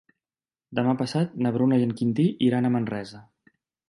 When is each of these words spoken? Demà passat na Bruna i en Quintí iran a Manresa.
Demà 0.77 0.95
passat 1.01 1.35
na 1.45 1.51
Bruna 1.57 1.77
i 1.81 1.85
en 1.89 1.93
Quintí 1.99 2.25
iran 2.47 2.65
a 2.65 2.73
Manresa. 2.77 3.21